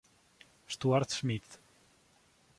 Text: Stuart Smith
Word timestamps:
Stuart 0.65 1.11
Smith 1.13 1.61